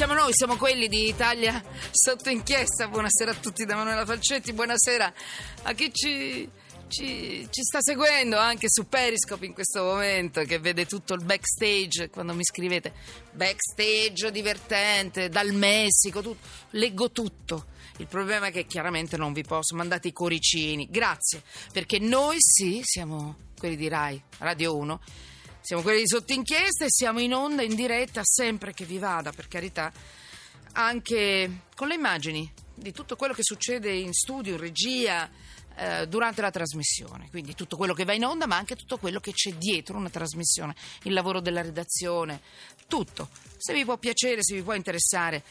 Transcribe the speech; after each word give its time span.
siamo 0.00 0.14
noi, 0.14 0.30
siamo 0.32 0.56
quelli 0.56 0.88
di 0.88 1.08
Italia 1.08 1.62
sotto 1.90 2.30
inchiesta. 2.30 2.88
Buonasera 2.88 3.32
a 3.32 3.34
tutti 3.34 3.66
da 3.66 3.76
Manuela 3.76 4.06
Falcetti, 4.06 4.54
buonasera 4.54 5.12
a 5.64 5.72
chi 5.74 5.92
ci, 5.92 6.48
ci, 6.88 7.46
ci 7.50 7.62
sta 7.62 7.82
seguendo 7.82 8.38
anche 8.38 8.70
su 8.70 8.88
Periscope 8.88 9.44
in 9.44 9.52
questo 9.52 9.82
momento, 9.82 10.40
che 10.44 10.58
vede 10.58 10.86
tutto 10.86 11.12
il 11.12 11.22
backstage, 11.22 12.08
quando 12.08 12.32
mi 12.32 12.44
scrivete 12.44 12.94
backstage 13.32 14.30
divertente, 14.30 15.28
dal 15.28 15.52
Messico, 15.52 16.22
tutto. 16.22 16.46
leggo 16.70 17.10
tutto. 17.10 17.66
Il 17.98 18.06
problema 18.06 18.46
è 18.46 18.50
che 18.50 18.64
chiaramente 18.64 19.18
non 19.18 19.34
vi 19.34 19.42
posso, 19.42 19.76
mandate 19.76 20.08
i 20.08 20.12
cuoricini, 20.12 20.88
grazie, 20.88 21.42
perché 21.74 21.98
noi 21.98 22.36
sì, 22.38 22.80
siamo 22.84 23.36
quelli 23.58 23.76
di 23.76 23.88
Rai, 23.88 24.18
Radio 24.38 24.78
1, 24.78 25.00
siamo 25.60 25.82
quelli 25.82 26.00
di 26.00 26.08
sotto 26.08 26.32
inchiesta 26.32 26.84
e 26.84 26.90
siamo 26.90 27.20
in 27.20 27.34
onda, 27.34 27.62
in 27.62 27.74
diretta, 27.74 28.22
sempre 28.24 28.72
che 28.72 28.84
vi 28.84 28.98
vada, 28.98 29.32
per 29.32 29.48
carità, 29.48 29.92
anche 30.72 31.62
con 31.74 31.88
le 31.88 31.94
immagini 31.94 32.50
di 32.74 32.92
tutto 32.92 33.16
quello 33.16 33.34
che 33.34 33.42
succede 33.42 33.92
in 33.92 34.12
studio, 34.12 34.54
in 34.54 34.60
regia, 34.60 35.30
eh, 35.76 36.06
durante 36.08 36.40
la 36.40 36.50
trasmissione. 36.50 37.28
Quindi 37.30 37.54
tutto 37.54 37.76
quello 37.76 37.94
che 37.94 38.04
va 38.04 38.12
in 38.12 38.24
onda, 38.24 38.46
ma 38.46 38.56
anche 38.56 38.76
tutto 38.76 38.98
quello 38.98 39.20
che 39.20 39.32
c'è 39.32 39.52
dietro 39.54 39.96
una 39.96 40.10
trasmissione, 40.10 40.74
il 41.04 41.12
lavoro 41.12 41.40
della 41.40 41.62
redazione, 41.62 42.40
tutto. 42.86 43.28
Se 43.56 43.72
vi 43.72 43.84
può 43.84 43.96
piacere, 43.98 44.42
se 44.42 44.54
vi 44.54 44.62
può 44.62 44.74
interessare, 44.74 45.42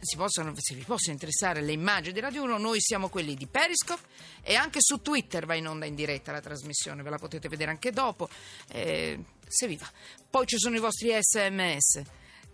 si 0.00 0.16
possono, 0.16 0.52
se 0.56 0.74
vi 0.74 0.82
possono 0.82 1.12
interessare 1.12 1.60
le 1.60 1.72
immagini 1.72 2.12
di 2.12 2.20
Radio 2.20 2.42
1, 2.44 2.58
noi 2.58 2.80
siamo 2.80 3.08
quelli 3.08 3.34
di 3.34 3.46
Periscope 3.46 4.02
e 4.42 4.54
anche 4.54 4.78
su 4.80 5.00
Twitter 5.02 5.44
va 5.46 5.54
in 5.54 5.66
onda 5.66 5.86
in 5.86 5.94
diretta 5.94 6.32
la 6.32 6.40
trasmissione, 6.40 7.02
ve 7.02 7.10
la 7.10 7.18
potete 7.18 7.48
vedere 7.48 7.70
anche 7.70 7.90
dopo. 7.90 8.28
Eh, 8.68 9.18
se 9.46 9.66
vi 9.66 9.76
va. 9.76 9.90
Poi 10.30 10.46
ci 10.46 10.58
sono 10.58 10.76
i 10.76 10.80
vostri 10.80 11.10
sms. 11.18 12.02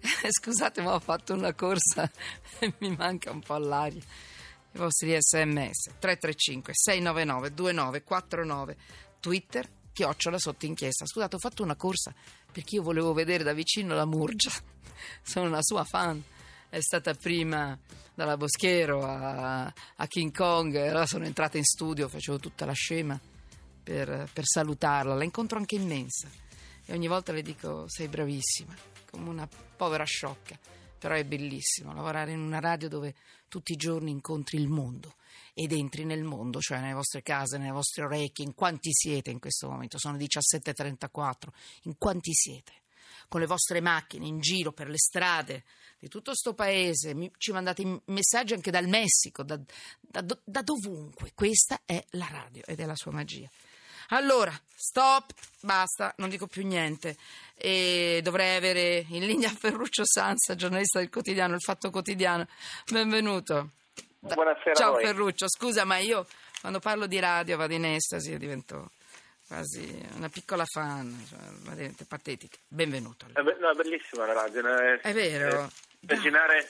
Scusate, 0.28 0.82
ma 0.82 0.94
ho 0.94 1.00
fatto 1.00 1.34
una 1.34 1.54
corsa 1.54 2.10
e 2.58 2.72
mi 2.78 2.94
manca 2.96 3.30
un 3.30 3.40
po' 3.40 3.58
l'aria. 3.58 4.02
I 4.74 4.78
vostri 4.78 5.16
sms 5.20 5.98
335 5.98 6.72
699 6.74 7.54
2949 7.54 8.76
Twitter 9.20 9.70
chiocciola 9.92 10.38
sotto 10.38 10.66
inchiesta. 10.66 11.06
Scusate, 11.06 11.36
ho 11.36 11.38
fatto 11.38 11.62
una 11.62 11.76
corsa 11.76 12.12
perché 12.50 12.74
io 12.74 12.82
volevo 12.82 13.12
vedere 13.12 13.44
da 13.44 13.52
vicino 13.52 13.94
la 13.94 14.04
Murgia. 14.04 14.50
Sono 15.22 15.46
una 15.46 15.62
sua 15.62 15.84
fan. 15.84 16.22
È 16.68 16.80
stata 16.80 17.14
prima 17.14 17.78
dalla 18.14 18.36
Boschero 18.36 19.04
a, 19.04 19.64
a 19.64 20.06
King 20.08 20.34
Kong. 20.34 20.74
Allora 20.74 21.06
sono 21.06 21.24
entrata 21.24 21.56
in 21.56 21.64
studio, 21.64 22.08
facevo 22.08 22.38
tutta 22.38 22.64
la 22.64 22.72
scema 22.72 23.18
per, 23.82 24.28
per 24.32 24.44
salutarla. 24.44 25.14
La 25.14 25.22
incontro 25.22 25.56
anche 25.56 25.76
immensa 25.76 26.28
e 26.84 26.92
ogni 26.92 27.06
volta 27.06 27.32
le 27.32 27.42
dico 27.42 27.84
sei 27.88 28.08
bravissima, 28.08 28.74
come 29.08 29.28
una 29.28 29.48
povera 29.76 30.04
sciocca, 30.04 30.58
però 30.98 31.14
è 31.14 31.24
bellissimo 31.24 31.94
lavorare 31.94 32.32
in 32.32 32.40
una 32.40 32.58
radio 32.58 32.88
dove 32.88 33.14
tutti 33.54 33.70
i 33.70 33.76
giorni 33.76 34.10
incontri 34.10 34.56
il 34.56 34.66
mondo 34.66 35.14
ed 35.52 35.70
entri 35.70 36.04
nel 36.04 36.24
mondo, 36.24 36.58
cioè 36.58 36.80
nelle 36.80 36.92
vostre 36.92 37.22
case, 37.22 37.56
nelle 37.56 37.70
vostre 37.70 38.02
orecchie, 38.02 38.44
in 38.44 38.52
quanti 38.52 38.90
siete 38.92 39.30
in 39.30 39.38
questo 39.38 39.68
momento, 39.68 39.96
sono 39.96 40.16
17.34, 40.16 41.34
in 41.82 41.96
quanti 41.96 42.32
siete? 42.34 42.72
Con 43.28 43.40
le 43.40 43.46
vostre 43.46 43.80
macchine 43.80 44.26
in 44.26 44.40
giro 44.40 44.72
per 44.72 44.88
le 44.88 44.98
strade 44.98 45.62
di 46.00 46.08
tutto 46.08 46.32
questo 46.32 46.52
paese, 46.54 47.30
ci 47.38 47.52
mandate 47.52 48.02
messaggi 48.06 48.54
anche 48.54 48.72
dal 48.72 48.88
Messico, 48.88 49.44
da, 49.44 49.58
da, 50.00 50.26
da 50.44 50.62
dovunque. 50.62 51.30
Questa 51.32 51.82
è 51.84 52.04
la 52.10 52.26
radio 52.28 52.64
ed 52.66 52.80
è 52.80 52.84
la 52.86 52.96
sua 52.96 53.12
magia. 53.12 53.48
Allora, 54.08 54.52
stop, 54.74 55.32
basta, 55.60 56.14
non 56.18 56.28
dico 56.28 56.46
più 56.46 56.66
niente. 56.66 57.16
E 57.56 58.20
dovrei 58.22 58.56
avere 58.56 59.04
in 59.08 59.26
linea 59.26 59.48
Ferruccio 59.48 60.02
Sanza, 60.04 60.54
giornalista 60.54 60.98
del 60.98 61.10
quotidiano, 61.10 61.54
il 61.54 61.60
Fatto 61.60 61.90
Quotidiano. 61.90 62.46
Benvenuto. 62.90 63.70
Buonasera. 64.18 64.74
Ciao 64.74 64.96
Ferruccio, 64.96 65.48
scusa, 65.48 65.84
ma 65.84 65.98
io 65.98 66.26
quando 66.60 66.80
parlo 66.80 67.06
di 67.06 67.18
radio 67.18 67.58
vado 67.58 67.74
in 67.74 67.84
estasi 67.84 68.38
divento 68.38 68.90
quasi 69.46 70.02
una 70.14 70.30
piccola 70.30 70.64
fan, 70.64 71.14
cioè, 71.28 72.06
patetica. 72.08 72.56
Benvenuto. 72.66 73.26
È, 73.32 73.42
be- 73.42 73.56
no, 73.60 73.70
è 73.70 73.74
bellissima 73.74 74.26
la 74.26 74.32
radio. 74.32 74.66
È, 74.66 75.00
è 75.00 75.12
vero. 75.12 75.70
immaginare 76.00 76.66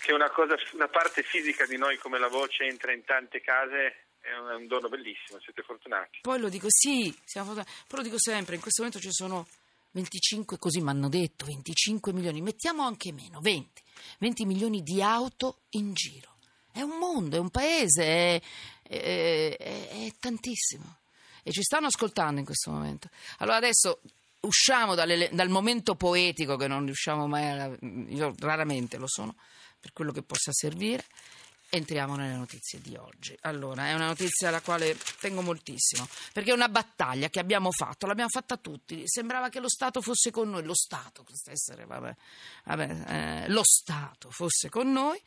che 0.00 0.12
una, 0.12 0.30
cosa, 0.30 0.56
una 0.72 0.88
parte 0.88 1.22
fisica 1.22 1.66
di 1.66 1.76
noi 1.76 1.98
come 1.98 2.18
la 2.18 2.28
voce 2.28 2.64
entra 2.64 2.92
in 2.92 3.04
tante 3.04 3.40
case 3.40 4.05
è 4.26 4.54
un, 4.54 4.66
dono 4.66 4.88
bellissimo, 4.88 5.38
siete 5.40 5.62
fortunati. 5.62 6.18
Poi 6.20 6.40
lo 6.40 6.48
dico, 6.48 6.66
sì, 6.68 7.14
siamo 7.24 7.52
fortunati, 7.52 7.72
poi 7.86 7.98
lo 8.00 8.04
dico 8.04 8.18
sempre, 8.18 8.56
in 8.56 8.60
questo 8.60 8.82
momento 8.82 9.00
ci 9.00 9.12
sono 9.12 9.46
25, 9.92 10.58
così 10.58 10.80
mi 10.80 10.90
hanno 10.90 11.08
detto, 11.08 11.44
25 11.46 12.12
milioni, 12.12 12.40
mettiamo 12.40 12.82
anche 12.82 13.12
meno, 13.12 13.40
20, 13.40 13.82
20 14.18 14.44
milioni 14.44 14.82
di 14.82 15.00
auto 15.00 15.60
in 15.70 15.94
giro. 15.94 16.34
È 16.72 16.82
un 16.82 16.98
mondo, 16.98 17.36
è 17.36 17.38
un 17.38 17.50
paese, 17.50 18.02
è, 18.02 18.42
è, 18.82 19.56
è, 19.56 19.88
è 19.88 20.12
tantissimo. 20.18 20.98
E 21.42 21.52
ci 21.52 21.62
stanno 21.62 21.86
ascoltando 21.86 22.40
in 22.40 22.44
questo 22.44 22.70
momento. 22.70 23.08
Allora 23.38 23.56
adesso 23.56 24.00
usciamo 24.40 24.94
dalle, 24.94 25.30
dal 25.32 25.48
momento 25.48 25.94
poetico 25.94 26.56
che 26.56 26.66
non 26.66 26.84
riusciamo 26.84 27.26
mai 27.26 27.58
a... 27.58 27.76
io 27.80 28.34
raramente 28.40 28.98
lo 28.98 29.06
sono, 29.08 29.34
per 29.80 29.92
quello 29.92 30.12
che 30.12 30.22
possa 30.22 30.52
servire, 30.52 31.04
Entriamo 31.76 32.16
nelle 32.16 32.34
notizie 32.34 32.80
di 32.80 32.96
oggi. 32.96 33.36
Allora, 33.42 33.88
è 33.88 33.92
una 33.92 34.06
notizia 34.06 34.48
alla 34.48 34.62
quale 34.62 34.96
tengo 35.20 35.42
moltissimo, 35.42 36.08
perché 36.32 36.50
è 36.50 36.54
una 36.54 36.70
battaglia 36.70 37.28
che 37.28 37.38
abbiamo 37.38 37.70
fatto, 37.70 38.06
l'abbiamo 38.06 38.30
fatta 38.30 38.56
tutti. 38.56 39.02
Sembrava 39.04 39.50
che 39.50 39.60
lo 39.60 39.68
Stato 39.68 40.00
fosse 40.00 40.30
con 40.30 40.48
noi, 40.48 40.64
lo 40.64 40.74
Stato, 40.74 41.26
essere, 41.50 41.84
vabbè, 41.84 42.16
vabbè, 42.64 43.44
eh, 43.44 43.48
lo 43.50 43.60
Stato 43.62 44.30
fosse 44.30 44.70
con 44.70 44.90
noi. 44.90 45.20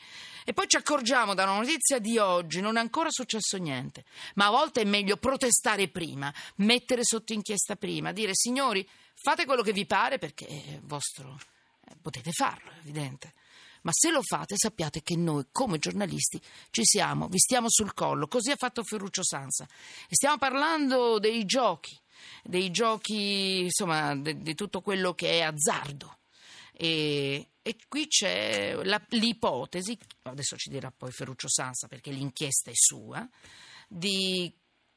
E 0.43 0.51
poi 0.53 0.67
ci 0.67 0.75
accorgiamo 0.75 1.35
da 1.35 1.43
una 1.43 1.57
notizia 1.57 1.99
di 1.99 2.17
oggi, 2.17 2.61
non 2.61 2.77
è 2.77 2.79
ancora 2.79 3.11
successo 3.11 3.57
niente, 3.57 4.05
ma 4.33 4.47
a 4.47 4.49
volte 4.49 4.81
è 4.81 4.85
meglio 4.85 5.17
protestare 5.17 5.87
prima, 5.87 6.33
mettere 6.55 7.03
sotto 7.03 7.31
inchiesta 7.31 7.75
prima, 7.75 8.11
dire 8.11 8.31
signori, 8.33 8.87
fate 9.13 9.45
quello 9.45 9.61
che 9.61 9.71
vi 9.71 9.85
pare 9.85 10.17
perché 10.17 10.47
è 10.47 10.79
vostro, 10.81 11.39
eh, 11.87 11.95
potete 12.01 12.31
farlo, 12.31 12.71
è 12.71 12.79
evidente 12.79 13.33
ma 13.81 13.91
se 13.93 14.11
lo 14.11 14.21
fate 14.21 14.55
sappiate 14.57 15.01
che 15.01 15.15
noi 15.15 15.45
come 15.51 15.79
giornalisti 15.79 16.41
ci 16.69 16.83
siamo, 16.83 17.27
vi 17.27 17.39
stiamo 17.39 17.67
sul 17.69 17.93
collo, 17.93 18.27
così 18.27 18.51
ha 18.51 18.55
fatto 18.55 18.83
Ferruccio 18.83 19.23
Sansa. 19.23 19.67
E 20.07 20.15
stiamo 20.15 20.37
parlando 20.37 21.19
dei 21.19 21.45
giochi, 21.45 21.97
dei 22.43 22.71
giochi, 22.71 23.61
insomma, 23.63 24.15
di 24.15 24.55
tutto 24.55 24.81
quello 24.81 25.13
che 25.13 25.39
è 25.39 25.41
azzardo. 25.41 26.17
E, 26.73 27.49
e 27.61 27.75
qui 27.87 28.07
c'è 28.07 28.73
la, 28.83 29.01
l'ipotesi, 29.09 29.97
adesso 30.23 30.55
ci 30.55 30.69
dirà 30.69 30.91
poi 30.95 31.11
Ferruccio 31.11 31.49
Sansa 31.49 31.87
perché 31.87 32.11
l'inchiesta 32.11 32.71
è 32.71 32.75
sua, 32.75 33.27
di, 33.87 34.51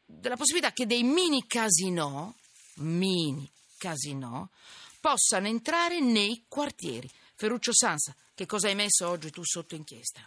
della 0.04 0.36
possibilità 0.36 0.72
che 0.72 0.86
dei 0.86 1.02
mini 1.02 1.44
casinò, 1.46 2.32
mini 2.76 3.50
casinò, 3.76 4.48
possano 5.00 5.48
entrare 5.48 6.00
nei 6.00 6.44
quartieri. 6.46 7.10
Ferruccio 7.34 7.74
Sansa, 7.74 8.14
che 8.34 8.46
cosa 8.46 8.68
hai 8.68 8.74
messo 8.74 9.08
oggi 9.08 9.30
tu 9.30 9.42
sotto 9.44 9.74
inchiesta? 9.74 10.20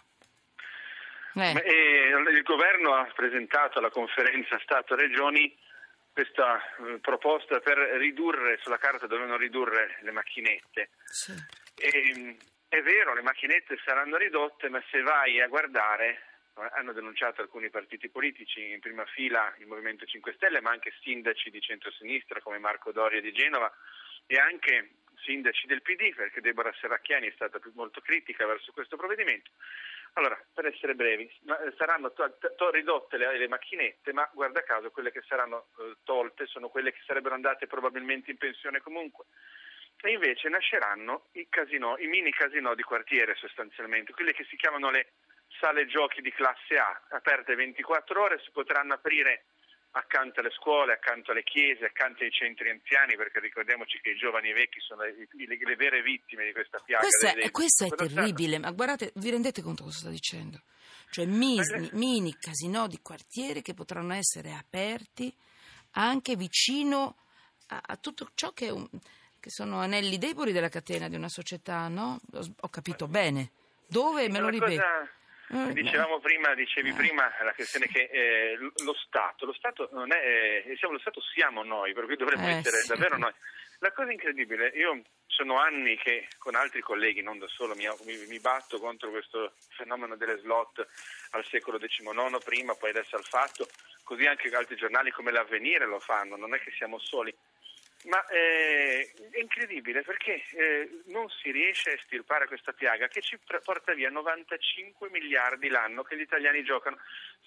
Eh. 1.34 1.62
Eh, 1.64 2.30
il 2.30 2.42
governo 2.42 2.94
ha 2.94 3.04
presentato 3.14 3.78
alla 3.78 3.90
conferenza 3.90 4.58
Stato-Regioni 4.58 5.54
questa 6.12 6.58
eh, 6.78 6.98
proposta 6.98 7.60
per 7.60 7.76
ridurre, 7.76 8.58
sulla 8.62 8.78
carta 8.78 9.06
dovevano 9.06 9.36
ridurre 9.36 9.98
le 10.00 10.12
macchinette. 10.12 10.88
Sì. 11.04 11.34
E, 11.74 12.14
mm, 12.16 12.30
è 12.68 12.80
vero, 12.80 13.12
le 13.12 13.20
macchinette 13.20 13.78
saranno 13.84 14.16
ridotte, 14.16 14.70
ma 14.70 14.82
se 14.90 15.02
vai 15.02 15.42
a 15.42 15.46
guardare, 15.46 16.22
hanno 16.72 16.92
denunciato 16.92 17.42
alcuni 17.42 17.68
partiti 17.68 18.08
politici, 18.08 18.70
in 18.72 18.80
prima 18.80 19.04
fila 19.04 19.54
il 19.58 19.66
Movimento 19.66 20.06
5 20.06 20.32
Stelle, 20.36 20.62
ma 20.62 20.70
anche 20.70 20.94
sindaci 21.02 21.50
di 21.50 21.60
centrosinistra 21.60 22.40
come 22.40 22.58
Marco 22.58 22.92
Doria 22.92 23.20
di 23.20 23.32
Genova 23.32 23.70
e 24.26 24.38
anche 24.38 24.90
sindaci 25.26 25.66
del 25.66 25.82
PD, 25.82 26.14
perché 26.14 26.40
Deborah 26.40 26.72
Serracchiani 26.80 27.26
è 27.26 27.32
stata 27.34 27.58
molto 27.74 28.00
critica 28.00 28.46
verso 28.46 28.70
questo 28.72 28.96
provvedimento. 28.96 29.50
Allora, 30.14 30.40
per 30.54 30.66
essere 30.66 30.94
brevi, 30.94 31.24
eh, 31.24 31.74
saranno 31.76 32.12
to- 32.12 32.38
to- 32.38 32.70
ridotte 32.70 33.18
le, 33.18 33.36
le, 33.36 33.48
macchinette, 33.48 34.12
ma 34.12 34.28
guarda 34.32 34.62
caso 34.62 34.90
quelle 34.90 35.10
che 35.10 35.22
saranno 35.26 35.66
eh, 35.78 35.96
tolte 36.04 36.46
sono 36.46 36.68
quelle 36.68 36.92
che 36.92 37.00
sarebbero 37.04 37.34
andate 37.34 37.66
probabilmente 37.66 38.30
in 38.30 38.38
pensione 38.38 38.80
comunque. 38.80 39.26
E 40.00 40.12
invece 40.12 40.48
nasceranno 40.48 41.28
i 41.32 41.48
casinò, 41.50 41.98
i 41.98 42.06
mini 42.06 42.30
casinò 42.30 42.74
di 42.74 42.82
quartiere 42.82 43.34
sostanzialmente, 43.34 44.12
quelle 44.12 44.32
che 44.32 44.44
si 44.44 44.56
chiamano 44.56 44.90
le 44.90 45.12
sale 45.60 45.86
giochi 45.86 46.22
di 46.22 46.32
classe 46.32 46.78
A, 46.78 47.02
aperte 47.10 47.54
24 47.54 48.22
ore, 48.22 48.40
si 48.42 48.50
potranno 48.52 48.94
aprire 48.94 49.44
accanto 49.96 50.40
alle 50.40 50.50
scuole, 50.50 50.92
accanto 50.92 51.30
alle 51.32 51.42
chiese, 51.42 51.86
accanto 51.86 52.22
ai 52.22 52.30
centri 52.30 52.70
anziani, 52.70 53.16
perché 53.16 53.40
ricordiamoci 53.40 53.98
che 54.00 54.10
i 54.10 54.16
giovani 54.16 54.48
e 54.48 54.50
i 54.50 54.54
vecchi 54.54 54.80
sono 54.80 55.02
le, 55.02 55.14
le, 55.30 55.58
le 55.58 55.76
vere 55.76 56.02
vittime 56.02 56.44
di 56.44 56.52
questa 56.52 56.78
piaga. 56.78 57.02
Questo 57.02 57.26
è, 57.26 57.50
questo 57.50 57.84
è 57.86 57.88
terribile, 57.88 58.58
ma 58.58 58.70
guardate, 58.72 59.12
vi 59.16 59.30
rendete 59.30 59.62
conto 59.62 59.84
cosa 59.84 59.98
sto 59.98 60.10
dicendo? 60.10 60.60
Cioè 61.10 61.24
mini, 61.24 61.90
mini 61.92 62.36
casinò 62.38 62.86
di 62.86 63.00
quartiere 63.00 63.62
che 63.62 63.74
potranno 63.74 64.12
essere 64.12 64.52
aperti 64.52 65.34
anche 65.92 66.36
vicino 66.36 67.16
a, 67.68 67.80
a 67.86 67.96
tutto 67.96 68.30
ciò 68.34 68.52
che 68.52 68.70
un 68.70 68.86
che 69.46 69.52
sono 69.52 69.78
anelli 69.78 70.18
deboli 70.18 70.50
della 70.50 70.68
catena 70.68 71.08
di 71.08 71.14
una 71.14 71.28
società, 71.28 71.86
no? 71.86 72.18
Ho 72.32 72.68
capito 72.68 73.06
bene. 73.06 73.52
Dove? 73.86 74.28
Me 74.28 74.40
lo 74.40 74.48
ripeto. 74.48 74.82
Eh, 75.48 75.72
dicevamo 75.72 76.18
prima, 76.18 76.54
dicevi 76.54 76.90
eh. 76.90 76.94
prima 76.94 77.30
la 77.42 77.52
questione 77.54 77.86
che 77.86 78.08
eh, 78.10 78.56
lo 78.58 78.94
Stato, 78.94 79.46
lo 79.46 79.52
Stato 79.52 79.88
non 79.92 80.12
è, 80.12 80.64
eh, 80.66 80.76
siamo, 80.76 80.94
lo 80.94 81.00
Stato 81.00 81.20
siamo 81.20 81.62
noi, 81.62 81.92
per 81.92 82.06
cui 82.06 82.16
dovremmo 82.16 82.48
eh, 82.48 82.56
essere 82.56 82.78
sì. 82.78 82.88
davvero 82.88 83.16
noi. 83.16 83.32
La 83.78 83.92
cosa 83.92 84.10
incredibile, 84.10 84.68
io 84.74 85.02
sono 85.26 85.58
anni 85.58 85.96
che 85.98 86.28
con 86.38 86.54
altri 86.54 86.80
colleghi, 86.80 87.22
non 87.22 87.38
da 87.38 87.46
solo, 87.46 87.74
mi, 87.74 87.86
mi, 88.04 88.26
mi, 88.26 88.40
batto 88.40 88.78
contro 88.78 89.10
questo 89.10 89.52
fenomeno 89.68 90.16
delle 90.16 90.38
slot 90.38 90.86
al 91.30 91.44
secolo 91.44 91.78
XIX 91.78 92.42
prima, 92.42 92.74
poi 92.74 92.90
adesso 92.90 93.16
al 93.16 93.24
fatto, 93.24 93.68
così 94.02 94.24
anche 94.26 94.48
altri 94.48 94.76
giornali 94.76 95.10
come 95.10 95.30
l'Avvenire 95.30 95.86
lo 95.86 96.00
fanno, 96.00 96.36
non 96.36 96.54
è 96.54 96.58
che 96.58 96.72
siamo 96.72 96.98
soli. 96.98 97.34
Ma 98.06 98.24
eh, 98.26 99.12
è 99.32 99.40
incredibile 99.40 100.02
perché 100.02 100.44
eh, 100.52 101.02
non 101.06 101.28
si 101.28 101.50
riesce 101.50 101.90
a 101.90 101.94
estirpare 101.94 102.46
questa 102.46 102.72
piaga 102.72 103.08
che 103.08 103.20
ci 103.20 103.36
porta 103.64 103.94
via 103.94 104.10
95 104.10 105.10
miliardi 105.10 105.68
l'anno 105.68 106.04
che 106.04 106.16
gli 106.16 106.20
italiani 106.20 106.62
giocano. 106.62 106.98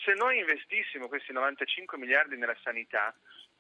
Se 0.03 0.13
noi 0.13 0.39
investissimo 0.39 1.07
questi 1.07 1.31
95 1.31 1.97
miliardi 1.97 2.35
nella 2.35 2.57
sanità, 2.61 3.15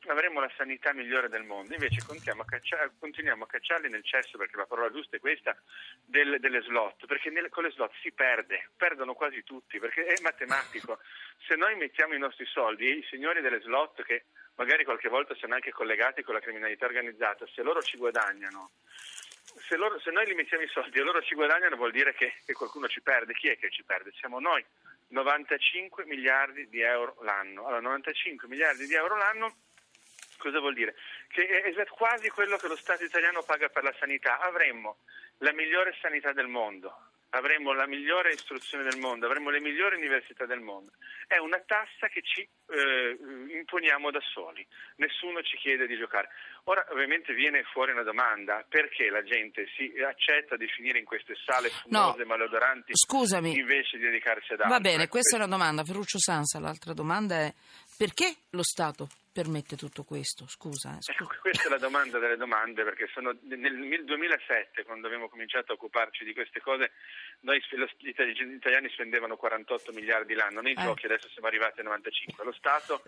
avremmo 0.07 0.39
la 0.39 0.51
sanità 0.55 0.93
migliore 0.93 1.29
del 1.29 1.43
mondo, 1.43 1.73
invece 1.73 2.01
continuiamo 2.05 2.41
a, 2.41 2.45
caccia- 2.45 2.89
continuiamo 2.97 3.43
a 3.43 3.47
cacciarli 3.47 3.89
nel 3.89 4.03
cesso, 4.03 4.37
perché 4.37 4.55
la 4.55 4.65
parola 4.65 4.91
giusta 4.91 5.17
è 5.17 5.19
questa, 5.19 5.55
del, 6.05 6.39
delle 6.39 6.61
slot, 6.61 7.05
perché 7.05 7.29
nelle, 7.29 7.49
con 7.49 7.63
le 7.63 7.71
slot 7.71 7.91
si 8.01 8.11
perde, 8.11 8.69
perdono 8.75 9.13
quasi 9.13 9.43
tutti, 9.43 9.79
perché 9.79 10.05
è 10.05 10.21
matematico. 10.21 10.99
Se 11.45 11.55
noi 11.55 11.75
mettiamo 11.75 12.13
i 12.13 12.19
nostri 12.19 12.45
soldi 12.45 12.97
i 12.97 13.07
signori 13.09 13.41
delle 13.41 13.61
slot, 13.61 14.03
che 14.03 14.25
magari 14.55 14.83
qualche 14.83 15.09
volta 15.09 15.35
sono 15.35 15.53
anche 15.53 15.71
collegati 15.71 16.23
con 16.23 16.33
la 16.33 16.41
criminalità 16.41 16.85
organizzata, 16.85 17.45
se 17.53 17.61
loro 17.61 17.81
ci 17.81 17.97
guadagnano, 17.97 18.71
se, 19.67 19.75
loro, 19.75 19.99
se 19.99 20.11
noi 20.11 20.25
li 20.25 20.35
mettiamo 20.35 20.63
i 20.63 20.69
soldi 20.69 20.99
e 20.99 21.03
loro 21.03 21.21
ci 21.21 21.35
guadagnano 21.35 21.75
vuol 21.75 21.91
dire 21.91 22.13
che, 22.13 22.35
che 22.45 22.53
qualcuno 22.53 22.87
ci 22.87 23.01
perde, 23.01 23.33
chi 23.33 23.49
è 23.49 23.57
che 23.57 23.69
ci 23.69 23.83
perde? 23.83 24.11
Siamo 24.17 24.39
noi. 24.39 24.63
95 25.09 26.05
miliardi 26.05 26.69
di 26.69 26.81
euro 26.81 27.17
l'anno. 27.21 27.65
Allora, 27.65 27.81
95 27.81 28.47
miliardi 28.47 28.85
di 28.85 28.93
euro 28.93 29.17
l'anno 29.17 29.55
Cosa 30.39 30.59
vuol 30.59 30.73
dire? 30.73 30.95
Che 31.27 31.45
è 31.45 31.85
quasi 31.87 32.29
quello 32.29 32.55
che 32.55 32.67
lo 32.67 32.77
Stato 32.77 33.03
italiano 33.03 33.43
paga 33.43 33.67
per 33.67 33.83
la 33.83 33.93
sanità. 33.99 34.39
Avremmo 34.39 34.99
la 35.39 35.51
migliore 35.51 35.93
sanità 36.01 36.31
del 36.31 36.47
mondo, 36.47 36.95
avremo 37.31 37.73
la 37.73 37.85
migliore 37.85 38.31
istruzione 38.31 38.83
del 38.83 38.99
mondo, 38.99 39.25
avremo 39.25 39.49
le 39.49 39.59
migliori 39.59 39.97
università 39.97 40.45
del 40.45 40.61
mondo. 40.61 40.91
È 41.27 41.37
una 41.37 41.59
tassa 41.65 42.07
che 42.07 42.21
ci 42.21 42.41
eh, 42.41 43.17
imponiamo 43.53 44.11
da 44.11 44.19
soli, 44.33 44.65
nessuno 44.95 45.41
ci 45.41 45.57
chiede 45.57 45.87
di 45.87 45.97
giocare. 45.97 46.29
Ora 46.65 46.85
ovviamente 46.89 47.33
viene 47.33 47.63
fuori 47.63 47.91
una 47.91 48.03
domanda, 48.03 48.65
perché 48.67 49.09
la 49.09 49.23
gente 49.23 49.67
si 49.75 49.91
accetta 50.01 50.55
di 50.55 50.67
finire 50.67 50.99
in 50.99 51.05
queste 51.05 51.35
sale 51.45 51.69
fumose, 51.69 52.19
no, 52.19 52.25
malodoranti 52.25 52.93
scusami. 52.95 53.57
invece 53.57 53.97
di 53.97 54.03
dedicarsi 54.03 54.53
ad 54.53 54.61
altro? 54.61 54.75
Va 54.75 54.79
bene, 54.79 55.07
questa 55.07 55.35
è 55.35 55.39
una 55.39 55.49
domanda, 55.49 55.83
Ferruccio 55.83 56.17
Sansa, 56.17 56.59
l'altra 56.59 56.93
domanda 56.93 57.35
è 57.35 57.53
perché 57.99 58.33
lo 58.51 58.63
Stato 58.63 59.09
permette 59.29 59.75
tutto 59.75 60.05
questo? 60.05 60.47
Scusa. 60.47 60.95
Eh, 60.95 61.01
scusa. 61.01 61.35
Questa 61.43 61.67
è 61.67 61.69
la 61.69 61.77
domanda 61.77 62.17
delle 62.17 62.37
domande, 62.37 62.85
perché 62.85 63.09
sono, 63.11 63.35
nel 63.41 64.05
2007, 64.05 64.85
quando 64.85 65.07
abbiamo 65.07 65.27
cominciato 65.27 65.73
a 65.73 65.75
occuparci 65.75 66.23
di 66.23 66.31
queste 66.31 66.61
cose, 66.61 66.91
noi 67.41 67.61
gli 67.97 68.07
italiani 68.07 68.87
spendevano 68.91 69.35
48 69.35 69.91
miliardi 69.91 70.33
l'anno 70.33 70.61
nei 70.61 70.75
eh. 70.77 70.81
giochi, 70.81 71.07
adesso 71.07 71.27
siamo 71.27 71.49
arrivati 71.49 71.81
a 71.81 71.83
95. 71.83 72.45
Lo 72.45 72.53
Stato, 72.53 73.03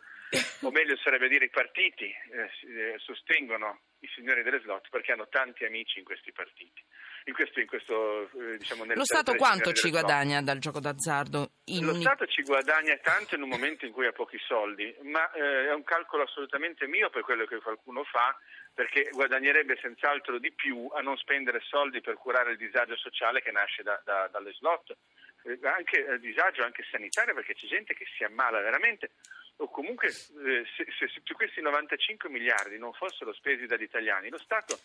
o 0.59 0.71
meglio 0.71 0.97
sarebbe 0.97 1.29
dire 1.29 1.45
i 1.45 1.49
partiti, 1.49 2.11
eh, 2.11 2.97
sostengono 2.97 3.79
i 3.99 4.09
signori 4.13 4.43
delle 4.43 4.59
slot 4.59 4.89
perché 4.89 5.13
hanno 5.13 5.29
tanti 5.29 5.63
amici 5.63 5.99
in 5.99 6.03
questi 6.05 6.33
partiti 6.33 6.83
in 7.25 7.33
questo, 7.33 7.59
in 7.59 7.67
questo 7.67 8.29
eh, 8.31 8.57
diciamo, 8.57 8.85
Lo 8.85 9.05
Stato 9.05 9.35
quanto 9.35 9.73
ci 9.73 9.89
guadagna 9.89 10.41
dal 10.41 10.57
gioco 10.57 10.79
d'azzardo? 10.79 11.51
In... 11.65 11.85
Lo 11.85 11.93
Stato 11.95 12.25
ci 12.25 12.41
guadagna 12.41 12.97
tanto 12.97 13.35
in 13.35 13.43
un 13.43 13.49
momento 13.49 13.85
in 13.85 13.91
cui 13.91 14.07
ha 14.07 14.11
pochi 14.11 14.39
soldi, 14.47 14.93
ma 15.03 15.31
eh, 15.31 15.67
è 15.67 15.73
un 15.73 15.83
calcolo 15.83 16.23
assolutamente 16.23 16.87
mio 16.87 17.09
per 17.09 17.21
quello 17.21 17.45
che 17.45 17.59
qualcuno 17.61 18.03
fa, 18.03 18.35
perché 18.73 19.09
guadagnerebbe 19.11 19.77
senz'altro 19.81 20.39
di 20.39 20.51
più 20.51 20.89
a 20.93 21.01
non 21.01 21.17
spendere 21.17 21.61
soldi 21.61 22.01
per 22.01 22.15
curare 22.15 22.51
il 22.51 22.57
disagio 22.57 22.95
sociale 22.97 23.41
che 23.41 23.51
nasce 23.51 23.83
da, 23.83 24.01
da, 24.03 24.27
dalle 24.31 24.53
slot, 24.53 24.95
eh, 25.43 25.59
anche 25.63 25.99
il 25.99 26.19
disagio 26.19 26.63
anche 26.63 26.83
sanitario, 26.89 27.35
perché 27.35 27.53
c'è 27.53 27.67
gente 27.67 27.93
che 27.93 28.05
si 28.17 28.23
ammala 28.23 28.61
veramente. 28.61 29.11
O 29.57 29.69
comunque 29.69 30.07
eh, 30.07 30.65
se, 30.75 30.85
se, 30.97 31.07
se, 31.07 31.21
questi 31.33 31.61
95 31.61 32.29
miliardi 32.29 32.79
non 32.79 32.93
fossero 32.93 33.31
spesi 33.33 33.67
dagli 33.67 33.83
italiani, 33.83 34.29
lo 34.29 34.39
Stato 34.39 34.79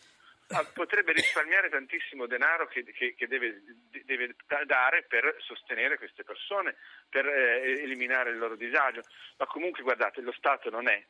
potrebbe 0.73 1.13
risparmiare 1.13 1.69
tantissimo 1.69 2.27
denaro 2.27 2.67
che, 2.67 2.85
che, 2.85 3.15
che 3.15 3.27
deve, 3.27 3.63
deve, 4.05 4.35
dare 4.65 5.05
per 5.09 5.37
sostenere 5.41 5.99
queste 5.99 6.25
persone, 6.25 6.77
per 7.09 7.27
eh, 7.27 7.83
eliminare 7.83 8.31
il 8.31 8.39
loro 8.39 8.57
disagio. 8.57 9.03
Ma 9.39 9.47
comunque 9.47 9.83
guardate, 9.83 10.21
lo 10.21 10.33
Stato 10.33 10.71
non 10.71 10.89
è. 10.89 11.05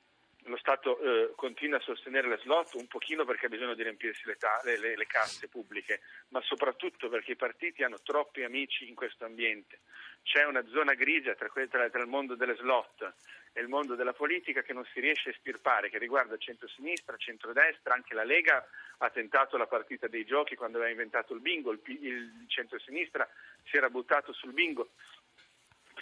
Lo 0.46 0.56
Stato 0.56 0.98
eh, 1.00 1.32
continua 1.34 1.78
a 1.78 1.81
sostenere 1.81 2.28
le 2.28 2.38
slot 2.38 2.75
un 2.75 2.87
pochino 2.87 3.25
perché 3.25 3.46
ha 3.46 3.48
bisogno 3.48 3.75
di 3.75 3.82
riempirsi 3.82 4.22
le, 4.26 4.37
ta- 4.37 4.60
le, 4.62 4.78
le, 4.78 4.96
le 4.96 5.06
casse 5.06 5.48
pubbliche, 5.48 6.00
ma 6.28 6.40
soprattutto 6.40 7.08
perché 7.08 7.32
i 7.32 7.37
partiti 7.37 7.82
hanno 7.82 8.00
troppi 8.00 8.44
amici 8.44 8.88
in 8.88 8.94
questo 8.94 9.25
ambiente. 9.25 9.81
C'è 10.22 10.44
una 10.44 10.64
zona 10.69 10.94
grigia 10.94 11.34
tra, 11.34 11.48
tra, 11.48 11.90
tra 11.90 12.00
il 12.00 12.08
mondo 12.08 12.37
delle 12.37 12.54
slot 12.56 13.14
e 13.52 13.60
il 13.60 13.69
mondo 13.69 13.96
della 13.96 14.12
politica 14.12 14.62
che 14.62 14.72
non 14.72 14.84
si 14.93 15.00
riesce 15.00 15.31
a 15.31 15.32
estirpare, 15.32 15.88
che 15.88 15.98
riguarda 15.98 16.37
centro-sinistra, 16.37 17.16
centro-destra, 17.16 17.94
anche 17.94 18.14
la 18.14 18.25
Lega 18.25 18.64
ha 18.98 19.10
tentato 19.10 19.56
la 19.56 19.66
partita 19.66 20.06
dei 20.06 20.25
giochi 20.25 20.54
quando 20.54 20.76
aveva 20.76 20.93
inventato 20.93 21.34
il 21.34 21.40
bingo, 21.40 21.72
il, 21.72 21.81
il 21.87 22.44
centro-sinistra 22.46 23.28
si 23.64 23.76
era 23.76 23.90
buttato 23.90 24.32
sul 24.32 24.52
bingo. 24.52 24.90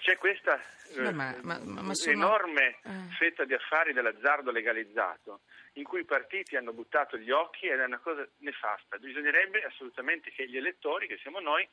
C'è 0.05 0.19
questa 0.19 0.61
eh, 0.97 1.13
ma, 1.13 1.35
ma, 1.41 1.59
ma 1.65 1.95
sono... 1.95 2.13
enorme 2.13 2.77
eh. 2.85 2.91
fetta 3.17 3.47
di 3.47 3.55
affari 3.55 3.95
dell'azzardo 3.95 4.51
legalizzato 4.51 5.41
in 5.75 5.85
cui 5.85 6.01
i 6.01 6.05
partiti 6.05 6.57
hanno 6.57 6.75
buttato 6.75 7.17
gli 7.17 7.31
occhi 7.31 7.69
ed 7.69 7.81
è 7.81 7.85
una 7.87 8.01
cosa 8.01 8.29
nefasta. 8.41 8.99
Bisognerebbe 8.99 9.65
assolutamente 9.65 10.31
che 10.31 10.47
gli 10.47 10.59
elettori, 10.59 11.07
che 11.07 11.17
siamo 11.23 11.41
noi, 11.41 11.67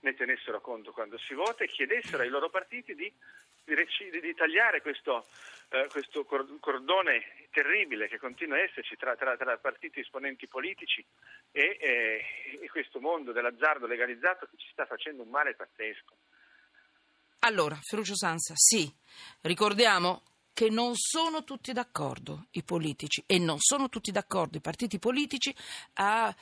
ne 0.00 0.14
tenessero 0.14 0.60
conto 0.60 0.92
quando 0.92 1.16
si 1.16 1.32
vota 1.32 1.64
e 1.64 1.68
chiedessero 1.68 2.22
ai 2.22 2.28
loro 2.28 2.50
partiti 2.50 2.94
di, 2.94 3.10
di, 3.64 4.20
di 4.20 4.34
tagliare 4.34 4.82
questo, 4.82 5.26
eh, 5.70 5.86
questo, 5.90 6.26
cordone 6.26 7.46
terribile 7.50 8.06
che 8.06 8.18
continua 8.18 8.58
a 8.58 8.60
esserci 8.60 8.96
tra, 8.96 9.16
tra, 9.16 9.34
tra 9.38 9.56
partiti 9.56 10.00
esponenti 10.00 10.46
politici 10.46 11.02
e, 11.50 11.78
eh, 11.80 12.58
e 12.60 12.68
questo 12.68 13.00
mondo 13.00 13.32
dell'azzardo 13.32 13.86
legalizzato 13.86 14.44
che 14.44 14.58
ci 14.58 14.68
sta 14.72 14.84
facendo 14.84 15.22
un 15.22 15.30
male 15.30 15.54
pazzesco. 15.54 16.14
Allora, 17.40 17.78
Ferruccio 17.80 18.16
Sansa, 18.16 18.54
sì, 18.56 18.92
ricordiamo 19.42 20.22
che 20.52 20.70
non 20.70 20.96
sono 20.96 21.44
tutti 21.44 21.72
d'accordo 21.72 22.46
i 22.52 22.64
politici 22.64 23.22
e 23.26 23.38
non 23.38 23.58
sono 23.60 23.88
tutti 23.88 24.10
d'accordo 24.10 24.56
i 24.56 24.60
partiti 24.60 24.98
politici 24.98 25.54
a 25.94 26.34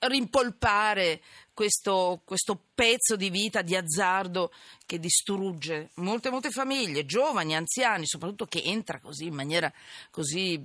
rimpolpare 0.00 1.22
questo, 1.58 2.20
questo, 2.24 2.56
pezzo 2.72 3.16
di 3.16 3.30
vita 3.30 3.62
di 3.62 3.74
azzardo 3.74 4.52
che 4.86 5.00
distrugge 5.00 5.90
molte, 5.94 6.30
molte 6.30 6.50
famiglie, 6.50 7.04
giovani, 7.04 7.56
anziani, 7.56 8.06
soprattutto 8.06 8.46
che 8.46 8.62
entra 8.64 9.00
così 9.00 9.26
in 9.26 9.34
maniera 9.34 9.72
così 10.12 10.62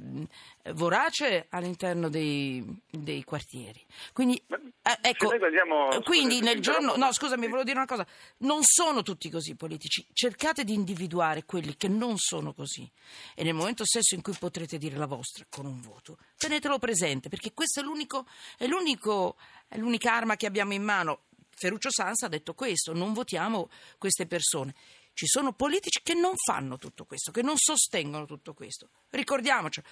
vorace 0.74 1.48
all'interno 1.50 2.10
dei, 2.10 2.64
dei 2.88 3.24
quartieri. 3.24 3.84
Quindi, 4.14 4.40
eh, 4.48 4.98
ecco, 5.02 5.36
guardiamo, 5.36 5.90
quindi 6.04 6.42
nel 6.42 6.62
giorno, 6.62 6.96
no 6.96 7.12
scusami, 7.12 7.48
volevo 7.48 7.64
dire 7.64 7.78
una 7.78 7.88
cosa, 7.88 8.06
non 8.40 8.60
sono 8.62 9.02
tutti 9.02 9.32
così 9.32 9.56
politici, 9.56 10.06
cercate 10.14 10.64
di 10.64 10.74
individuare 10.74 11.44
quelli 11.44 11.76
che 11.76 11.88
non 11.88 12.18
sono 12.18 12.54
così. 12.54 12.90
E 13.34 13.44
nel 13.44 13.56
momento 13.56 13.84
stesso 13.84 14.14
in 14.14 14.22
cui 14.22 14.36
potrete 14.38 14.78
dire 14.78 14.98
la 14.98 15.08
vostra 15.08 15.46
con 15.50 15.66
un 15.66 15.82
voto, 15.82 16.18
tenetelo 16.38 16.78
presente 16.78 17.28
perché 17.28 17.54
questa 17.54 17.82
è, 17.82 17.84
l'unico, 17.84 18.28
è, 18.58 18.68
l'unico, 18.68 19.36
è 19.74 19.77
l'unica 19.80 20.13
arma 20.13 20.36
che 20.36 20.46
abbiamo 20.46 20.74
in 20.74 20.84
mano. 20.84 21.24
Ferruccio 21.50 21.89
Sansa 21.92 22.27
ha 22.27 22.30
detto 22.30 22.53
questo, 22.53 22.94
non 22.94 23.12
votiamo 23.12 23.70
queste 23.98 24.27
persone. 24.27 24.75
Ci 25.13 25.25
sono 25.25 25.53
politici 25.53 26.01
che 26.03 26.13
non 26.13 26.34
fanno 26.36 26.77
tutto 26.77 27.06
questo, 27.06 27.32
che 27.32 27.42
non 27.42 27.58
sostengono 27.58 28.25
tutto 28.25 28.53
questo. 28.53 28.89
Ricordiamocelo. 29.10 29.86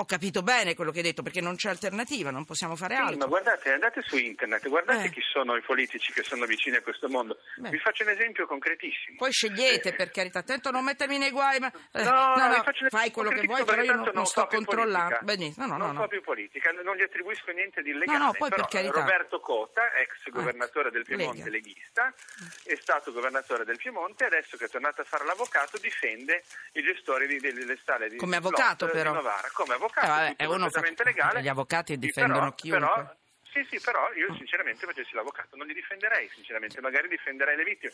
Ho 0.00 0.04
capito 0.04 0.42
bene 0.42 0.76
quello 0.76 0.92
che 0.92 0.98
hai 0.98 1.02
detto 1.02 1.24
perché 1.24 1.40
non 1.40 1.56
c'è 1.56 1.70
alternativa, 1.70 2.30
non 2.30 2.44
possiamo 2.44 2.76
fare 2.76 2.94
sì, 2.94 3.00
altro. 3.00 3.18
Ma 3.18 3.26
guardate, 3.26 3.72
andate 3.72 4.00
su 4.02 4.16
internet, 4.16 4.68
guardate 4.68 5.06
eh. 5.06 5.10
chi 5.10 5.20
sono 5.20 5.56
i 5.56 5.60
politici 5.60 6.12
che 6.12 6.22
sono 6.22 6.46
vicini 6.46 6.76
a 6.76 6.82
questo 6.82 7.08
mondo. 7.08 7.36
Beh. 7.56 7.70
Vi 7.70 7.78
faccio 7.80 8.04
un 8.04 8.10
esempio 8.10 8.46
concretissimo. 8.46 9.16
Poi 9.16 9.32
scegliete, 9.32 9.88
eh. 9.88 9.94
per 9.94 10.12
carità, 10.12 10.38
attento 10.38 10.68
a 10.68 10.70
non 10.70 10.84
mettermi 10.84 11.18
nei 11.18 11.32
guai, 11.32 11.58
ma 11.58 11.66
eh. 11.90 12.04
no, 12.04 12.36
no, 12.36 12.46
no, 12.46 12.64
fai 12.90 13.10
quello 13.10 13.30
che 13.30 13.44
vuoi, 13.44 13.64
però 13.64 13.82
io 13.82 13.96
non, 13.96 14.10
non 14.14 14.24
sto 14.24 14.46
controllando. 14.46 15.18
Benissimo, 15.22 15.66
no, 15.66 15.76
no, 15.76 15.86
non 15.86 15.96
no, 15.96 16.06
più 16.06 16.22
politica, 16.22 16.70
non 16.70 16.94
gli 16.94 17.02
attribuisco 17.02 17.50
niente 17.50 17.82
di 17.82 17.90
illegale. 17.90 18.18
No, 18.18 18.24
no, 18.26 18.32
poi 18.38 18.50
per 18.50 18.66
carità. 18.66 19.00
Roberto 19.00 19.40
Cota, 19.40 19.82
ex 19.94 20.30
governatore 20.30 20.92
del 20.92 21.02
Piemonte 21.02 21.38
Lega. 21.38 21.50
leghista, 21.50 22.14
è 22.62 22.76
stato 22.80 23.10
governatore 23.10 23.64
del 23.64 23.78
Piemonte 23.78 24.26
adesso 24.26 24.56
che 24.56 24.66
è 24.66 24.68
tornato 24.68 25.00
a 25.00 25.04
fare 25.04 25.24
l'avvocato 25.24 25.76
difende 25.78 26.44
i 26.74 26.82
gestori 26.82 27.26
delle 27.40 27.76
stalle 27.82 28.08
di 28.08 28.16
Come 28.16 28.36
avvocato 28.36 28.86
però. 28.86 29.12
Novara, 29.12 29.48
come 29.52 29.74
avvocato 29.74 29.86
avvocato, 29.88 30.06
eh, 30.06 30.08
vabbè, 30.08 30.36
tutto 30.36 30.58
perfettamente 30.58 31.02
fa... 31.02 31.08
legale. 31.08 31.42
Gli 31.42 31.48
avvocati 31.48 31.98
difendono 31.98 32.38
però, 32.38 32.54
chiunque. 32.54 32.86
Però, 32.86 33.16
sì, 33.50 33.66
sì, 33.70 33.80
però 33.82 34.12
io 34.12 34.34
sinceramente 34.36 34.86
facessi 34.86 35.14
l'avvocato 35.14 35.56
non 35.56 35.66
li 35.66 35.74
difenderei, 35.74 36.28
sinceramente, 36.34 36.80
magari 36.80 37.08
difenderei 37.08 37.56
le 37.56 37.64
vittime. 37.64 37.92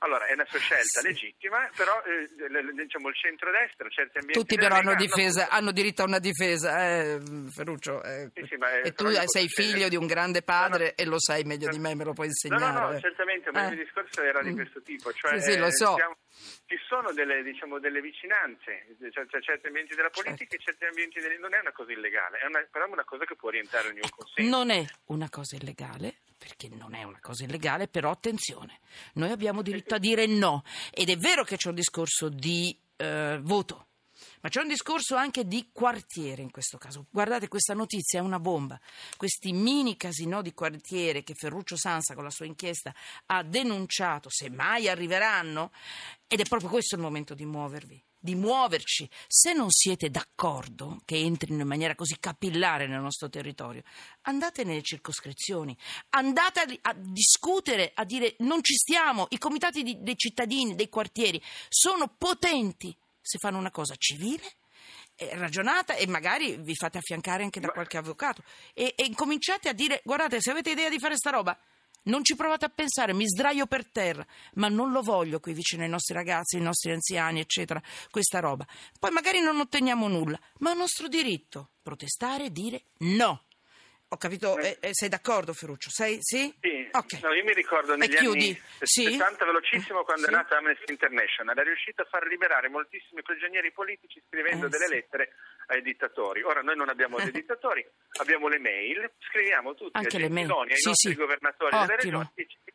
Allora, 0.00 0.26
è 0.26 0.34
una 0.34 0.44
sua 0.46 0.58
scelta 0.58 1.00
sì. 1.00 1.06
legittima, 1.06 1.70
però 1.74 2.02
eh, 2.02 2.28
diciamo 2.74 3.08
il 3.08 3.14
centrodestra, 3.14 3.88
certi 3.88 4.18
ambienti... 4.18 4.40
Tutti 4.40 4.56
però 4.56 4.76
hanno, 4.76 4.94
difesa, 4.94 5.48
hanno, 5.48 5.70
diritto 5.72 6.02
a 6.02 6.06
una 6.06 6.18
difesa, 6.18 6.90
eh, 6.90 7.20
Ferruccio. 7.54 8.02
Eh. 8.02 8.30
Sì, 8.34 8.44
sì, 8.46 8.56
e 8.82 8.92
tu 8.92 9.06
sei 9.24 9.48
figlio 9.48 9.88
di 9.88 9.96
un 9.96 10.06
grande 10.06 10.42
padre 10.42 10.84
no, 10.84 10.94
no. 10.96 11.02
e 11.02 11.04
lo 11.06 11.20
sai 11.20 11.44
meglio 11.44 11.68
di 11.68 11.78
me, 11.78 11.94
me 11.94 12.04
lo 12.04 12.12
puoi 12.12 12.26
insegnare. 12.26 12.72
No, 12.72 12.80
no, 12.80 12.92
no, 12.92 13.00
certamente, 13.00 13.50
ma 13.52 13.62
il 13.68 13.74
mio 13.74 13.84
discorso 13.84 14.22
era 14.22 14.42
di 14.42 14.50
mm. 14.50 14.54
questo 14.54 14.82
tipo. 14.82 15.12
Cioè, 15.12 15.40
sì, 15.40 15.52
sì, 15.52 15.58
lo 15.58 15.70
so. 15.70 15.94
Siamo, 15.94 16.16
ci 16.66 16.76
sono 16.88 17.12
delle, 17.12 17.42
diciamo, 17.42 17.78
delle 17.78 18.00
vicinanze, 18.00 18.96
cioè, 19.12 19.26
cioè, 19.26 19.40
certi 19.40 19.66
ambienti 19.66 19.94
della 19.94 20.10
politica 20.10 20.36
certo. 20.36 20.54
e 20.54 20.58
certi 20.58 20.84
ambienti 20.84 21.20
delle... 21.20 21.38
non 21.38 21.54
è 21.54 21.60
una 21.60 21.72
cosa 21.72 21.92
illegale, 21.92 22.38
è 22.38 22.46
una, 22.46 22.66
però 22.70 22.86
è 22.86 22.90
una 22.90 23.04
cosa 23.04 23.24
che 23.24 23.36
può 23.36 23.48
orientare 23.48 23.88
ognuno 23.88 24.04
ecco, 24.04 24.24
consenso. 24.24 24.50
Non 24.50 24.70
è 24.70 24.84
una 25.06 25.28
cosa 25.28 25.56
illegale, 25.56 26.16
perché 26.38 26.68
non 26.68 26.94
è 26.94 27.02
una 27.02 27.20
cosa 27.20 27.44
illegale, 27.44 27.88
però 27.88 28.10
attenzione, 28.10 28.80
noi 29.14 29.30
abbiamo 29.30 29.62
diritto 29.62 29.94
a 29.94 29.98
dire 29.98 30.26
no 30.26 30.62
ed 30.92 31.08
è 31.08 31.16
vero 31.16 31.44
che 31.44 31.56
c'è 31.56 31.68
un 31.68 31.74
discorso 31.74 32.28
di 32.28 32.76
eh, 32.96 33.38
voto. 33.42 33.85
Ma 34.46 34.52
c'è 34.52 34.60
un 34.60 34.68
discorso 34.68 35.16
anche 35.16 35.44
di 35.44 35.70
quartiere 35.72 36.40
in 36.40 36.52
questo 36.52 36.78
caso. 36.78 37.06
Guardate, 37.10 37.48
questa 37.48 37.74
notizia 37.74 38.20
è 38.20 38.22
una 38.22 38.38
bomba. 38.38 38.78
Questi 39.16 39.50
mini 39.50 39.96
casinò 39.96 40.40
di 40.40 40.54
quartiere 40.54 41.24
che 41.24 41.34
Ferruccio 41.34 41.76
Sansa 41.76 42.14
con 42.14 42.22
la 42.22 42.30
sua 42.30 42.46
inchiesta 42.46 42.94
ha 43.26 43.42
denunciato, 43.42 44.28
se 44.30 44.48
mai 44.48 44.88
arriveranno, 44.88 45.72
ed 46.28 46.38
è 46.38 46.44
proprio 46.44 46.70
questo 46.70 46.94
il 46.94 47.00
momento 47.00 47.34
di 47.34 47.44
muovervi 47.44 48.00
di 48.18 48.36
muoverci. 48.36 49.08
Se 49.26 49.52
non 49.52 49.70
siete 49.70 50.10
d'accordo 50.10 51.00
che 51.04 51.16
entrino 51.16 51.62
in 51.62 51.68
maniera 51.68 51.94
così 51.94 52.16
capillare 52.18 52.86
nel 52.86 53.00
nostro 53.00 53.28
territorio, 53.28 53.82
andate 54.22 54.64
nelle 54.64 54.82
circoscrizioni, 54.82 55.76
andate 56.10 56.60
a, 56.60 56.90
a 56.90 56.94
discutere, 56.96 57.92
a 57.94 58.04
dire 58.04 58.34
non 58.38 58.62
ci 58.62 58.74
stiamo, 58.74 59.26
i 59.30 59.38
comitati 59.38 59.82
di, 59.82 60.02
dei 60.02 60.16
cittadini, 60.16 60.74
dei 60.74 60.88
quartieri 60.88 61.40
sono 61.68 62.12
potenti 62.16 62.96
se 63.26 63.38
fanno 63.38 63.58
una 63.58 63.70
cosa 63.70 63.94
civile 63.96 64.44
ragionata 65.32 65.94
e 65.94 66.06
magari 66.06 66.56
vi 66.58 66.74
fate 66.74 66.98
affiancare 66.98 67.42
anche 67.42 67.58
da 67.58 67.68
qualche 67.68 67.96
avvocato 67.96 68.42
e, 68.74 68.92
e 68.94 69.04
incominciate 69.04 69.70
a 69.70 69.72
dire 69.72 70.02
guardate 70.04 70.42
se 70.42 70.50
avete 70.50 70.70
idea 70.70 70.90
di 70.90 70.98
fare 70.98 71.16
sta 71.16 71.30
roba 71.30 71.58
non 72.06 72.22
ci 72.22 72.36
provate 72.36 72.66
a 72.66 72.68
pensare, 72.68 73.12
mi 73.12 73.26
sdraio 73.26 73.66
per 73.66 73.90
terra, 73.90 74.24
ma 74.54 74.68
non 74.68 74.92
lo 74.92 75.02
voglio 75.02 75.40
qui 75.40 75.52
vicino 75.52 75.82
ai 75.82 75.88
nostri 75.88 76.14
ragazzi, 76.14 76.56
ai 76.56 76.62
nostri 76.62 76.92
anziani, 76.92 77.40
eccetera, 77.40 77.82
questa 78.10 78.38
roba. 78.38 78.66
Poi 78.98 79.10
magari 79.10 79.40
non 79.40 79.58
otteniamo 79.58 80.06
nulla, 80.06 80.38
ma 80.58 80.72
è 80.72 80.74
nostro 80.74 81.08
diritto 81.08 81.70
protestare 81.82 82.44
e 82.44 82.52
dire 82.52 82.82
no. 82.98 83.45
Ho 84.16 84.18
capito, 84.18 84.56
eh, 84.56 84.78
eh, 84.80 84.94
sei 84.94 85.10
d'accordo 85.10 85.52
Ferruccio? 85.52 85.90
Sei, 85.90 86.16
sì? 86.22 86.50
Sì, 86.58 86.88
okay. 86.90 87.20
no, 87.20 87.34
io 87.34 87.44
mi 87.44 87.52
ricordo 87.52 87.96
negli 87.96 88.16
anni 88.16 88.58
sì? 88.80 89.12
70 89.12 89.44
velocissimo 89.44 90.04
quando 90.04 90.24
sì? 90.24 90.30
è 90.30 90.32
nata 90.32 90.56
Amnesty 90.56 90.90
International, 90.90 91.54
è 91.54 91.62
riuscita 91.62 92.00
a 92.00 92.06
far 92.06 92.26
liberare 92.26 92.70
moltissimi 92.70 93.20
prigionieri 93.20 93.72
politici 93.72 94.22
scrivendo 94.26 94.66
eh, 94.66 94.68
delle 94.70 94.86
sì. 94.86 94.94
lettere 94.94 95.34
ai 95.66 95.82
dittatori. 95.82 96.42
Ora 96.44 96.62
noi 96.62 96.76
non 96.76 96.88
abbiamo 96.88 97.18
dei 97.18 97.30
dittatori, 97.30 97.86
abbiamo 98.20 98.48
le 98.48 98.58
mail, 98.58 99.10
scriviamo 99.28 99.74
tutti 99.74 99.98
Anche 99.98 100.16
ai 100.16 100.22
gentiloni, 100.22 100.72
ai 100.72 100.80
nostri 100.82 101.14
governatori 101.14 101.76
Ottimo. 101.76 101.84
delle 101.84 101.96
regioni 102.00 102.30
e 102.64 102.65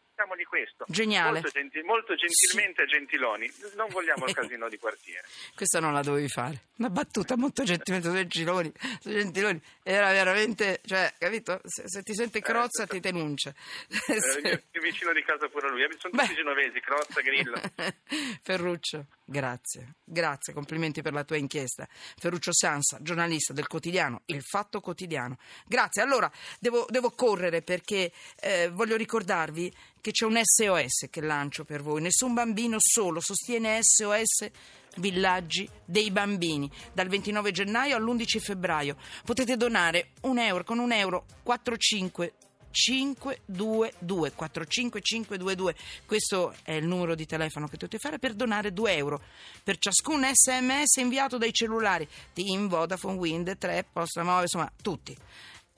questo. 0.51 0.83
Geniale. 0.89 1.39
Molto, 1.39 1.49
genti- 1.49 1.81
molto 1.83 2.13
gentilmente 2.15 2.83
sì. 2.83 2.97
Gentiloni. 2.97 3.51
Non 3.75 3.87
vogliamo 3.89 4.25
il 4.25 4.33
casino 4.35 4.67
di 4.67 4.77
quartiere. 4.77 5.25
Questa 5.55 5.79
non 5.79 5.93
la 5.93 6.01
dovevi 6.01 6.27
fare. 6.27 6.63
Una 6.75 6.89
battuta 6.89 7.37
molto 7.37 7.63
gentilmente 7.63 8.11
Gentiloni. 8.11 8.69
Gentiloni. 9.01 9.61
Era 9.81 10.11
veramente, 10.11 10.81
cioè, 10.83 11.13
capito? 11.17 11.61
Se, 11.63 11.83
se 11.87 12.03
ti 12.03 12.13
sente 12.13 12.39
eh, 12.39 12.41
Crozza 12.41 12.83
eh, 12.83 12.87
ti 12.87 12.99
denuncia. 12.99 13.53
Eh, 13.87 14.63
vicino 14.81 15.13
di 15.13 15.23
casa 15.23 15.47
pure 15.47 15.69
lui. 15.69 15.83
Sono 15.97 16.13
tutti 16.13 16.27
Beh. 16.27 16.33
genovesi, 16.33 16.79
Crozza, 16.81 17.21
Grillo. 17.21 17.55
Ferruccio, 18.43 19.05
grazie. 19.31 19.95
Grazie, 20.03 20.53
complimenti 20.53 21.01
per 21.01 21.13
la 21.13 21.23
tua 21.23 21.37
inchiesta. 21.37 21.87
Ferruccio 21.89 22.53
Sansa, 22.53 22.99
giornalista 23.01 23.53
del 23.53 23.65
quotidiano 23.65 24.21
Il 24.25 24.43
Fatto 24.43 24.79
Quotidiano. 24.81 25.37
Grazie. 25.65 26.03
Allora, 26.03 26.31
devo, 26.59 26.85
devo 26.89 27.11
correre 27.11 27.63
perché 27.63 28.11
eh, 28.39 28.69
voglio 28.69 28.95
ricordarvi 28.95 29.73
che 29.99 30.11
c'è 30.11 30.25
un 30.25 30.39
SOS 30.41 31.07
che 31.09 31.21
lancio 31.21 31.63
per 31.63 31.81
voi. 31.81 32.01
Nessun 32.01 32.33
bambino 32.33 32.77
solo 32.79 33.19
sostiene 33.19 33.79
SOS 33.81 34.49
Villaggi 34.97 35.69
dei 35.85 36.11
Bambini 36.11 36.69
dal 36.93 37.07
29 37.07 37.51
gennaio 37.51 37.95
all'11 37.95 38.39
febbraio. 38.39 38.97
Potete 39.23 39.55
donare 39.55 40.11
un 40.21 40.37
euro 40.37 40.63
con 40.63 40.79
un 40.79 40.91
euro 40.91 41.25
45 41.43 42.33
522 42.71 44.33
45522 44.33 45.75
questo 46.05 46.55
è 46.63 46.73
il 46.73 46.85
numero 46.85 47.15
di 47.15 47.25
telefono 47.25 47.67
che 47.67 47.77
dovete 47.77 47.99
fare 47.99 48.17
per 48.17 48.33
donare 48.33 48.73
2 48.73 48.95
euro 48.95 49.21
per 49.63 49.77
ciascun 49.77 50.25
sms 50.31 50.95
inviato 50.97 51.37
dai 51.37 51.53
cellulari. 51.53 52.07
TIM, 52.33 52.67
Vodafone, 52.67 53.17
Wind, 53.17 53.57
3, 53.57 53.85
Posta 53.91 54.23
Move, 54.23 54.43
insomma 54.43 54.71
tutti. 54.81 55.15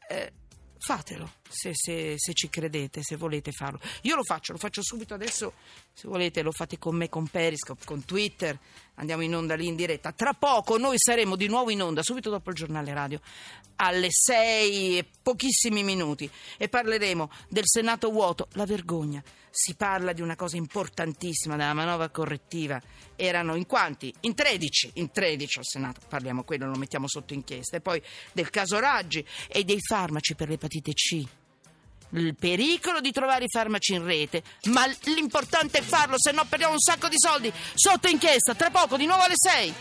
Eh, 0.07 0.33
fatelo 0.77 1.31
se, 1.50 1.71
se, 1.73 2.15
se, 2.17 2.33
ci 2.33 2.50
credete, 2.50 3.01
se 3.03 3.15
volete 3.15 3.51
farlo. 3.51 3.79
Io 4.01 4.15
lo 4.15 4.23
faccio, 4.23 4.51
lo 4.51 4.57
faccio 4.57 4.81
subito 4.83 5.13
adesso, 5.13 5.53
se 5.93 6.07
volete 6.07 6.41
lo 6.41 6.51
fate 6.51 6.77
con 6.77 6.95
me, 6.95 7.09
con 7.09 7.27
Periscope, 7.27 7.85
con 7.85 8.03
Twitter, 8.03 8.57
andiamo 8.95 9.23
in 9.23 9.35
onda 9.35 9.55
lì 9.55 9.67
in 9.67 9.75
diretta. 9.75 10.12
Tra 10.12 10.33
poco 10.33 10.77
noi 10.77 10.95
saremo 10.97 11.35
di 11.35 11.47
nuovo 11.47 11.69
in 11.69 11.81
onda, 11.81 12.03
subito 12.03 12.29
dopo 12.29 12.50
il 12.50 12.55
giornale 12.55 12.93
radio, 12.93 13.19
alle 13.77 14.07
6 14.09 14.97
e 14.97 15.05
pochissimi 15.21 15.83
minuti 15.83 16.29
e 16.57 16.69
parleremo 16.69 17.29
del 17.50 17.65
Senato 17.65 18.12
vuoto, 18.12 18.47
la 18.53 18.65
vergogna. 18.65 19.23
Si 19.50 19.75
parla 19.75 20.13
di 20.13 20.21
una 20.21 20.35
cosa 20.35 20.57
importantissima 20.57 21.55
della 21.55 21.73
manovra 21.73 22.09
correttiva. 22.09 22.81
Erano 23.15 23.55
in 23.55 23.67
quanti? 23.67 24.12
In 24.21 24.33
13, 24.33 24.91
in 24.95 25.12
13 25.12 25.59
al 25.59 25.65
Senato. 25.65 26.01
Parliamo 26.07 26.43
quello, 26.43 26.67
lo 26.67 26.77
mettiamo 26.77 27.07
sotto 27.07 27.33
inchiesta. 27.33 27.77
E 27.77 27.81
poi 27.81 28.01
del 28.31 28.50
caso 28.50 28.79
Raggi 28.79 29.23
e 29.47 29.63
dei 29.63 29.79
farmaci 29.79 30.33
per 30.33 30.50
l'epatite 30.50 30.93
C 30.93 31.23
il 32.12 32.36
pericolo 32.36 33.00
di 33.00 33.12
trovare 33.12 33.45
i 33.45 33.50
farmaci 33.50 33.93
in 33.93 34.05
rete, 34.05 34.43
ma 34.65 34.86
l'importante 35.03 35.79
è 35.79 35.81
farlo, 35.81 36.15
se 36.17 36.31
no 36.31 36.45
perdiamo 36.48 36.74
un 36.74 36.79
sacco 36.79 37.07
di 37.07 37.17
soldi. 37.17 37.51
Sotto 37.74 38.07
inchiesta, 38.07 38.53
tra 38.53 38.69
poco, 38.69 38.98
di 38.98 39.05
nuovo 39.05 39.24
alle 39.24 39.36
6. 39.36 39.74